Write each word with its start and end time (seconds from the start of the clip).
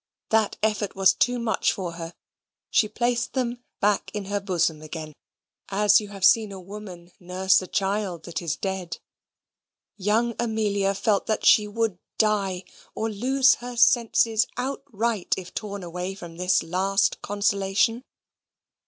That 0.29 0.57
effort 0.63 0.95
was 0.95 1.13
too 1.13 1.37
much 1.37 1.71
for 1.71 1.91
her; 1.91 2.15
she 2.71 2.87
placed 2.89 3.33
them 3.33 3.59
back 3.79 4.09
in 4.15 4.25
her 4.33 4.39
bosom 4.39 4.81
again 4.81 5.13
as 5.69 6.01
you 6.01 6.07
have 6.09 6.25
seen 6.25 6.51
a 6.51 6.59
woman 6.59 7.11
nurse 7.19 7.61
a 7.61 7.67
child 7.67 8.23
that 8.23 8.41
is 8.41 8.55
dead. 8.57 8.97
Young 9.97 10.33
Amelia 10.39 10.95
felt 10.95 11.27
that 11.27 11.45
she 11.45 11.67
would 11.67 11.99
die 12.17 12.63
or 12.95 13.11
lose 13.11 13.53
her 13.61 13.77
senses 13.77 14.47
outright, 14.57 15.35
if 15.37 15.53
torn 15.53 15.83
away 15.83 16.15
from 16.15 16.37
this 16.37 16.63
last 16.63 17.21
consolation. 17.21 18.01